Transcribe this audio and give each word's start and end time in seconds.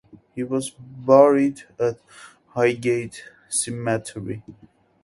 He 0.33 0.41
was 0.41 0.71
buried 0.71 1.61
at 1.79 1.99
Highgate 2.55 3.23
cemetery. 3.49 4.41